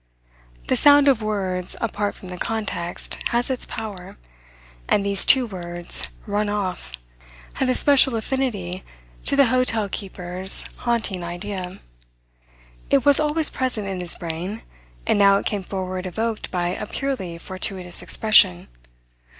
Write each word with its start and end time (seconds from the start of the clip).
The 0.67 0.75
sound 0.75 1.07
of 1.07 1.21
words, 1.21 1.75
apart 1.79 2.15
from 2.15 2.29
the 2.29 2.37
context, 2.39 3.19
has 3.27 3.51
its 3.51 3.67
power; 3.67 4.17
and 4.89 5.05
these 5.05 5.27
two 5.27 5.45
words, 5.45 6.09
'run 6.25 6.49
off,' 6.49 6.93
had 7.53 7.69
a 7.69 7.75
special 7.75 8.15
affinity 8.15 8.83
to 9.25 9.35
the 9.35 9.45
hotel 9.53 9.87
keeper's, 9.87 10.65
haunting 10.77 11.23
idea. 11.23 11.79
It 12.89 13.05
was 13.05 13.19
always 13.19 13.51
present 13.51 13.87
in 13.87 13.99
his 13.99 14.15
brain, 14.15 14.63
and 15.05 15.19
now 15.19 15.37
it 15.37 15.45
came 15.45 15.61
forward 15.61 16.07
evoked 16.07 16.49
by 16.49 16.69
a 16.69 16.87
purely 16.87 17.37
fortuitous 17.37 18.01
expression. 18.01 18.69